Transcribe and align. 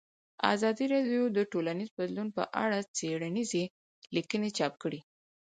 ازادي 0.53 0.85
راډیو 0.93 1.23
د 1.37 1.39
ټولنیز 1.51 1.89
بدلون 1.99 2.27
په 2.37 2.43
اړه 2.63 2.77
څېړنیزې 2.97 3.63
لیکنې 4.15 4.49
چاپ 4.57 4.73
کړي. 4.83 4.99